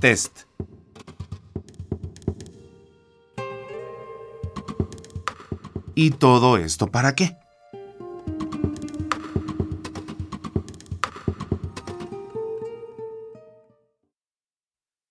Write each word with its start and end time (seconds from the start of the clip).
Test. 0.00 0.40
¿Y 5.94 6.12
todo 6.12 6.56
esto 6.56 6.90
para 6.90 7.14
qué? 7.14 7.36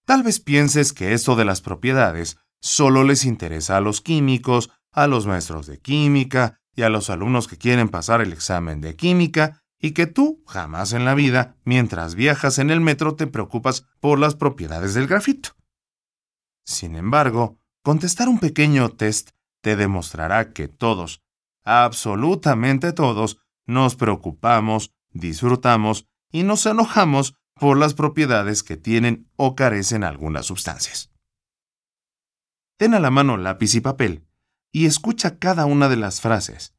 Tal 0.06 0.24
vez 0.24 0.40
pienses 0.40 0.92
que 0.92 1.14
esto 1.14 1.36
de 1.36 1.46
las 1.46 1.62
propiedades 1.62 2.38
solo 2.60 3.04
les 3.04 3.26
interesa 3.26 3.78
a 3.78 3.82
los 3.82 4.02
químicos, 4.02 4.72
a 4.92 5.06
los 5.06 5.28
maestros 5.28 5.68
de 5.68 5.80
química 5.80 6.60
y 6.76 6.82
a 6.82 6.90
los 6.90 7.12
alumnos 7.12 7.48
que 7.48 7.60
quieren 7.60 7.90
pasar 7.90 8.22
el 8.22 8.34
examen 8.34 8.82
de 8.82 8.96
química 8.96 9.62
y 9.80 9.92
que 9.92 10.08
tú 10.08 10.44
jamás 10.46 10.94
en 10.94 11.06
la 11.06 11.16
vida, 11.16 11.56
mientras 11.64 12.16
viajas 12.16 12.60
en 12.60 12.70
el 12.70 12.82
metro, 12.82 13.16
te 13.16 13.28
preocupas 13.28 13.88
por 14.00 14.20
las 14.20 14.36
propiedades 14.36 14.94
del 14.94 15.08
grafito. 15.08 15.52
Sin 16.66 16.96
embargo, 16.96 17.58
contestar 17.82 18.28
un 18.28 18.40
pequeño 18.40 18.90
test 18.90 19.32
te 19.62 19.76
demostrará 19.76 20.54
que 20.54 20.68
todos, 20.68 21.24
absolutamente 21.64 22.94
todos, 22.94 23.40
nos 23.66 23.96
preocupamos, 23.96 24.94
disfrutamos 25.12 26.08
y 26.32 26.44
nos 26.44 26.66
enojamos 26.66 27.36
por 27.56 27.78
las 27.78 27.94
propiedades 27.94 28.64
que 28.64 28.78
tienen 28.78 29.30
o 29.36 29.56
carecen 29.56 30.04
algunas 30.04 30.46
sustancias. 30.46 31.12
Ten 32.78 32.94
a 32.94 33.00
la 33.00 33.12
mano 33.12 33.38
lápiz 33.38 33.76
y 33.76 33.82
papel 33.82 34.26
y 34.72 34.86
escucha 34.86 35.38
cada 35.40 35.66
una 35.66 35.90
de 35.90 35.98
las 35.98 36.22
frases. 36.22 36.74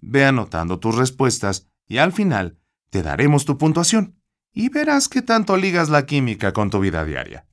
Ve 0.00 0.24
anotando 0.24 0.78
tus 0.78 0.94
respuestas 0.96 1.68
y 1.86 1.98
al 1.98 2.12
final 2.12 2.58
te 2.90 3.02
daremos 3.02 3.44
tu 3.44 3.58
puntuación 3.58 4.20
y 4.52 4.68
verás 4.68 5.08
qué 5.08 5.22
tanto 5.22 5.56
ligas 5.56 5.88
la 5.88 6.06
química 6.06 6.52
con 6.52 6.70
tu 6.70 6.80
vida 6.80 7.04
diaria. 7.04 7.46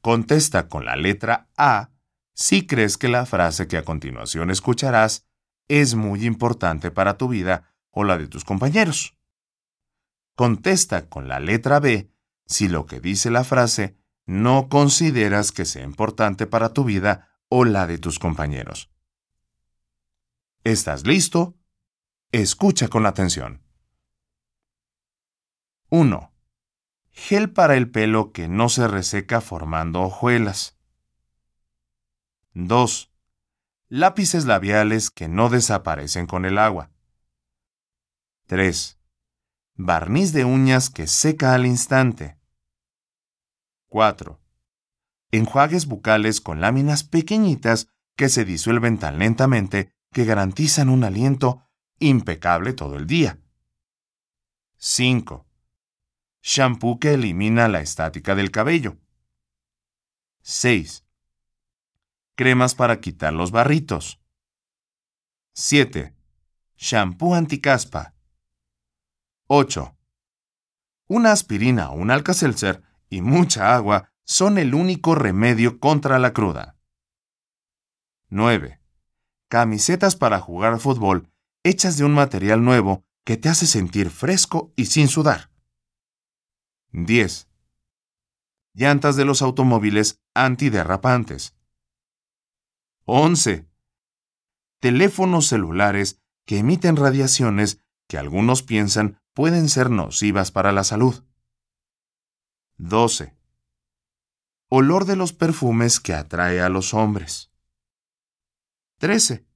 Contesta 0.00 0.68
con 0.68 0.84
la 0.84 0.96
letra 0.96 1.48
A 1.56 1.90
si 2.32 2.66
crees 2.66 2.96
que 2.98 3.08
la 3.08 3.26
frase 3.26 3.66
que 3.66 3.76
a 3.76 3.84
continuación 3.84 4.50
escucharás 4.50 5.26
es 5.68 5.94
muy 5.94 6.24
importante 6.24 6.90
para 6.90 7.16
tu 7.16 7.28
vida 7.28 7.74
o 7.90 8.04
la 8.04 8.18
de 8.18 8.28
tus 8.28 8.44
compañeros. 8.44 9.16
Contesta 10.34 11.08
con 11.08 11.28
la 11.28 11.40
letra 11.40 11.80
B 11.80 12.10
si 12.46 12.68
lo 12.68 12.86
que 12.86 13.00
dice 13.00 13.30
la 13.30 13.42
frase 13.42 13.96
no 14.26 14.68
consideras 14.68 15.52
que 15.52 15.64
sea 15.64 15.84
importante 15.84 16.46
para 16.46 16.72
tu 16.72 16.84
vida 16.84 17.30
o 17.48 17.64
la 17.64 17.86
de 17.86 17.98
tus 17.98 18.18
compañeros. 18.18 18.90
¿Estás 20.64 21.06
listo? 21.06 21.56
Escucha 22.42 22.88
con 22.88 23.06
atención. 23.06 23.62
1. 25.88 26.34
Gel 27.10 27.50
para 27.50 27.78
el 27.78 27.90
pelo 27.90 28.30
que 28.32 28.46
no 28.46 28.68
se 28.68 28.86
reseca 28.88 29.40
formando 29.40 30.02
hojuelas. 30.02 30.76
2. 32.52 33.10
Lápices 33.88 34.44
labiales 34.44 35.08
que 35.10 35.28
no 35.28 35.48
desaparecen 35.48 36.26
con 36.26 36.44
el 36.44 36.58
agua. 36.58 36.90
3. 38.48 39.00
Barniz 39.76 40.34
de 40.34 40.44
uñas 40.44 40.90
que 40.90 41.06
seca 41.06 41.54
al 41.54 41.64
instante. 41.64 42.38
4. 43.86 44.38
Enjuagues 45.30 45.86
bucales 45.86 46.42
con 46.42 46.60
láminas 46.60 47.02
pequeñitas 47.02 47.88
que 48.14 48.28
se 48.28 48.44
disuelven 48.44 48.98
tan 48.98 49.20
lentamente 49.20 49.90
que 50.12 50.26
garantizan 50.26 50.90
un 50.90 51.02
aliento 51.02 51.65
impecable 51.98 52.72
todo 52.72 52.96
el 52.96 53.06
día. 53.06 53.40
5. 54.76 55.46
Shampoo 56.42 56.98
que 56.98 57.14
elimina 57.14 57.68
la 57.68 57.80
estática 57.80 58.34
del 58.34 58.50
cabello. 58.50 58.98
6. 60.42 61.04
Cremas 62.34 62.74
para 62.74 63.00
quitar 63.00 63.32
los 63.32 63.50
barritos. 63.50 64.20
7. 65.54 66.14
Shampoo 66.76 67.34
anticaspa. 67.34 68.14
8. 69.46 69.96
Una 71.08 71.32
aspirina 71.32 71.90
o 71.90 71.94
un 71.94 72.10
alcacelser 72.10 72.82
y 73.08 73.22
mucha 73.22 73.74
agua 73.74 74.12
son 74.24 74.58
el 74.58 74.74
único 74.74 75.14
remedio 75.14 75.80
contra 75.80 76.18
la 76.18 76.32
cruda. 76.32 76.76
9. 78.28 78.80
Camisetas 79.48 80.16
para 80.16 80.40
jugar 80.40 80.78
fútbol 80.80 81.32
hechas 81.68 81.96
de 81.96 82.04
un 82.04 82.14
material 82.14 82.64
nuevo 82.64 83.04
que 83.24 83.36
te 83.36 83.48
hace 83.48 83.66
sentir 83.66 84.10
fresco 84.10 84.72
y 84.76 84.86
sin 84.86 85.08
sudar. 85.08 85.50
10. 86.92 87.48
Llantas 88.72 89.16
de 89.16 89.24
los 89.24 89.42
automóviles 89.42 90.22
antiderrapantes. 90.32 91.56
11. 93.04 93.68
Teléfonos 94.78 95.48
celulares 95.48 96.22
que 96.44 96.58
emiten 96.58 96.94
radiaciones 96.94 97.80
que 98.06 98.16
algunos 98.16 98.62
piensan 98.62 99.20
pueden 99.34 99.68
ser 99.68 99.90
nocivas 99.90 100.52
para 100.52 100.70
la 100.70 100.84
salud. 100.84 101.24
12. 102.76 103.36
Olor 104.68 105.04
de 105.04 105.16
los 105.16 105.32
perfumes 105.32 105.98
que 105.98 106.14
atrae 106.14 106.60
a 106.60 106.68
los 106.68 106.94
hombres. 106.94 107.50
13 108.98 109.46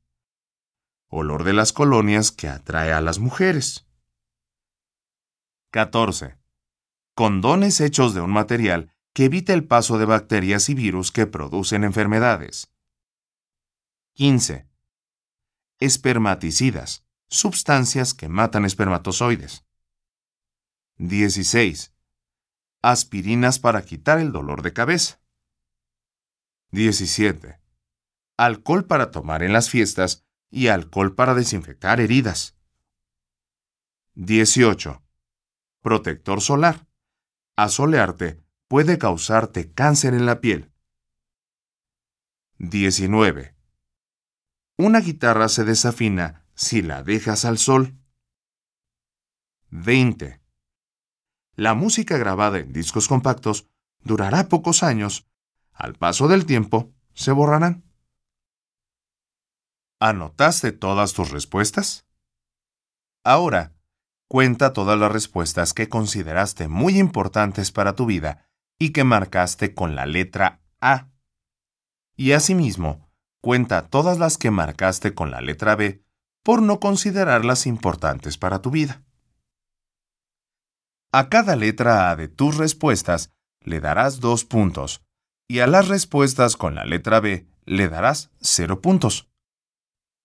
olor 1.10 1.44
de 1.44 1.52
las 1.52 1.72
colonias 1.72 2.30
que 2.30 2.48
atrae 2.48 2.92
a 2.92 3.00
las 3.00 3.18
mujeres. 3.18 3.86
14. 5.72 6.38
Condones 7.14 7.80
hechos 7.80 8.14
de 8.14 8.20
un 8.20 8.30
material 8.30 8.94
que 9.12 9.24
evita 9.24 9.52
el 9.52 9.66
paso 9.66 9.98
de 9.98 10.04
bacterias 10.04 10.68
y 10.68 10.74
virus 10.74 11.10
que 11.10 11.26
producen 11.26 11.84
enfermedades. 11.84 12.72
15. 14.14 14.68
Espermaticidas, 15.80 17.04
sustancias 17.28 18.14
que 18.14 18.28
matan 18.28 18.64
espermatozoides. 18.64 19.64
16. 20.98 21.92
Aspirinas 22.82 23.58
para 23.58 23.82
quitar 23.82 24.20
el 24.20 24.30
dolor 24.30 24.62
de 24.62 24.72
cabeza. 24.72 25.20
17. 26.70 27.60
Alcohol 28.36 28.86
para 28.86 29.10
tomar 29.10 29.42
en 29.42 29.52
las 29.52 29.70
fiestas 29.70 30.24
y 30.50 30.68
alcohol 30.68 31.14
para 31.14 31.34
desinfectar 31.34 32.00
heridas. 32.00 32.56
18. 34.14 35.02
Protector 35.80 36.40
solar. 36.40 36.86
Asolearte 37.56 38.42
puede 38.68 38.98
causarte 38.98 39.72
cáncer 39.72 40.14
en 40.14 40.26
la 40.26 40.40
piel. 40.40 40.72
19. 42.58 43.54
Una 44.76 45.00
guitarra 45.00 45.48
se 45.48 45.64
desafina 45.64 46.44
si 46.54 46.82
la 46.82 47.02
dejas 47.02 47.44
al 47.44 47.58
sol. 47.58 47.96
20. 49.70 50.40
La 51.54 51.74
música 51.74 52.18
grabada 52.18 52.58
en 52.58 52.72
discos 52.72 53.08
compactos 53.08 53.68
durará 54.02 54.48
pocos 54.48 54.82
años. 54.82 55.26
Al 55.72 55.94
paso 55.94 56.28
del 56.28 56.46
tiempo, 56.46 56.92
se 57.14 57.32
borrarán. 57.32 57.89
¿Anotaste 60.02 60.72
todas 60.72 61.12
tus 61.12 61.30
respuestas? 61.30 62.06
Ahora, 63.22 63.74
cuenta 64.28 64.72
todas 64.72 64.98
las 64.98 65.12
respuestas 65.12 65.74
que 65.74 65.90
consideraste 65.90 66.68
muy 66.68 66.98
importantes 66.98 67.70
para 67.70 67.94
tu 67.94 68.06
vida 68.06 68.48
y 68.78 68.92
que 68.94 69.04
marcaste 69.04 69.74
con 69.74 69.96
la 69.96 70.06
letra 70.06 70.62
A. 70.80 71.10
Y 72.16 72.32
asimismo, 72.32 73.10
cuenta 73.42 73.88
todas 73.88 74.18
las 74.18 74.38
que 74.38 74.50
marcaste 74.50 75.14
con 75.14 75.30
la 75.30 75.42
letra 75.42 75.76
B 75.76 76.02
por 76.42 76.62
no 76.62 76.80
considerarlas 76.80 77.66
importantes 77.66 78.38
para 78.38 78.62
tu 78.62 78.70
vida. 78.70 79.04
A 81.12 81.28
cada 81.28 81.56
letra 81.56 82.10
A 82.10 82.16
de 82.16 82.28
tus 82.28 82.56
respuestas 82.56 83.34
le 83.62 83.80
darás 83.80 84.20
dos 84.20 84.46
puntos 84.46 85.02
y 85.46 85.58
a 85.58 85.66
las 85.66 85.88
respuestas 85.88 86.56
con 86.56 86.74
la 86.74 86.86
letra 86.86 87.20
B 87.20 87.46
le 87.66 87.88
darás 87.90 88.30
cero 88.40 88.80
puntos. 88.80 89.29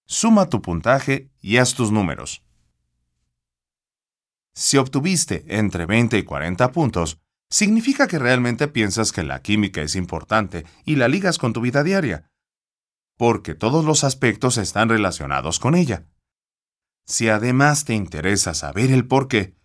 Suma 0.08 0.50
tu 0.50 0.62
puntaje 0.62 1.32
y 1.42 1.58
haz 1.58 1.74
tus 1.74 1.92
números. 1.92 2.44
Si 4.54 4.78
obtuviste 4.78 5.44
entre 5.48 5.86
20 5.86 6.18
y 6.18 6.24
40 6.24 6.72
puntos, 6.72 7.20
significa 7.50 8.08
que 8.08 8.20
realmente 8.20 8.68
piensas 8.68 9.12
que 9.12 9.24
la 9.24 9.42
química 9.42 9.82
es 9.82 9.96
importante 9.96 10.66
y 10.86 10.96
la 10.96 11.08
ligas 11.08 11.38
con 11.38 11.54
tu 11.54 11.62
vida 11.62 11.84
diaria, 11.84 12.30
porque 13.18 13.56
todos 13.56 13.84
los 13.84 14.04
aspectos 14.04 14.58
están 14.58 14.90
relacionados 14.90 15.60
con 15.60 15.76
ella. 15.76 16.06
Si 17.06 17.30
además 17.30 17.86
te 17.86 17.94
interesa 17.94 18.54
saber 18.54 18.92
el 18.92 19.08
por 19.08 19.28
qué, 19.28 19.58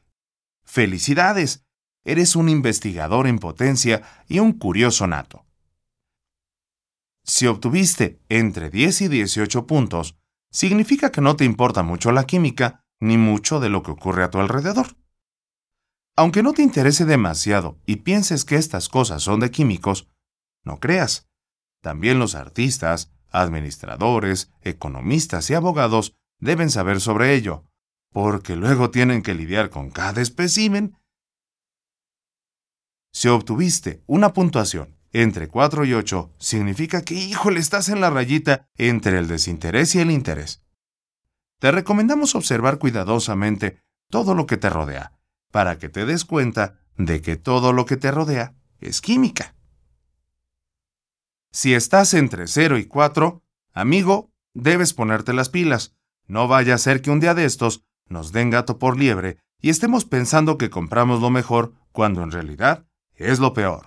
felicidades, 0.64 1.64
eres 2.04 2.34
un 2.34 2.48
investigador 2.48 3.26
en 3.26 3.38
potencia 3.38 4.02
y 4.26 4.38
un 4.38 4.54
curioso 4.54 5.06
nato. 5.06 5.46
Si 7.24 7.46
obtuviste 7.46 8.20
entre 8.28 8.70
10 8.70 9.02
y 9.02 9.08
18 9.08 9.66
puntos, 9.66 10.16
significa 10.50 11.10
que 11.12 11.20
no 11.20 11.36
te 11.36 11.44
importa 11.44 11.82
mucho 11.82 12.12
la 12.12 12.24
química 12.24 12.84
ni 13.00 13.16
mucho 13.16 13.60
de 13.60 13.68
lo 13.68 13.82
que 13.82 13.92
ocurre 13.92 14.24
a 14.24 14.30
tu 14.30 14.38
alrededor. 14.38 14.96
Aunque 16.16 16.42
no 16.42 16.52
te 16.52 16.62
interese 16.62 17.06
demasiado 17.06 17.78
y 17.86 17.96
pienses 17.96 18.44
que 18.44 18.56
estas 18.56 18.88
cosas 18.88 19.22
son 19.22 19.40
de 19.40 19.50
químicos, 19.50 20.08
no 20.64 20.78
creas. 20.78 21.28
También 21.80 22.18
los 22.18 22.34
artistas, 22.34 23.12
administradores, 23.30 24.52
economistas 24.60 25.48
y 25.48 25.54
abogados 25.54 26.14
deben 26.38 26.70
saber 26.70 27.00
sobre 27.00 27.34
ello, 27.34 27.64
porque 28.12 28.56
luego 28.56 28.90
tienen 28.90 29.22
que 29.22 29.34
lidiar 29.34 29.70
con 29.70 29.90
cada 29.90 30.20
espécimen. 30.20 30.98
Si 33.12 33.28
obtuviste 33.28 34.02
una 34.06 34.32
puntuación 34.32 34.99
entre 35.12 35.48
4 35.48 35.84
y 35.84 35.94
8, 35.94 36.34
significa 36.38 37.02
que, 37.02 37.14
híjole, 37.14 37.60
estás 37.60 37.88
en 37.88 38.00
la 38.00 38.10
rayita 38.10 38.68
entre 38.76 39.18
el 39.18 39.28
desinterés 39.28 39.94
y 39.94 40.00
el 40.00 40.10
interés. 40.10 40.62
Te 41.58 41.70
recomendamos 41.70 42.34
observar 42.34 42.78
cuidadosamente 42.78 43.82
todo 44.08 44.34
lo 44.34 44.46
que 44.46 44.56
te 44.56 44.70
rodea, 44.70 45.18
para 45.50 45.78
que 45.78 45.88
te 45.88 46.06
des 46.06 46.24
cuenta 46.24 46.80
de 46.96 47.22
que 47.22 47.36
todo 47.36 47.72
lo 47.72 47.86
que 47.86 47.96
te 47.96 48.10
rodea 48.10 48.54
es 48.78 49.00
química. 49.00 49.54
Si 51.52 51.74
estás 51.74 52.14
entre 52.14 52.46
0 52.46 52.78
y 52.78 52.86
4, 52.86 53.42
amigo, 53.72 54.30
debes 54.54 54.94
ponerte 54.94 55.32
las 55.32 55.48
pilas. 55.48 55.96
No 56.26 56.46
vaya 56.46 56.74
a 56.74 56.78
ser 56.78 57.02
que 57.02 57.10
un 57.10 57.20
día 57.20 57.34
de 57.34 57.44
estos 57.44 57.84
nos 58.06 58.32
den 58.32 58.50
gato 58.50 58.78
por 58.78 58.96
liebre 58.96 59.38
y 59.60 59.70
estemos 59.70 60.04
pensando 60.04 60.58
que 60.58 60.70
compramos 60.70 61.20
lo 61.20 61.30
mejor 61.30 61.74
cuando 61.92 62.22
en 62.22 62.30
realidad 62.30 62.86
es 63.14 63.40
lo 63.40 63.52
peor. 63.52 63.86